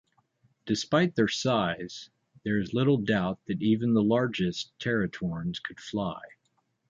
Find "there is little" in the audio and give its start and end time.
2.43-2.97